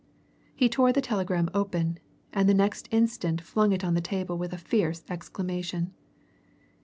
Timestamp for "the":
0.91-0.99, 2.49-2.55, 3.93-4.01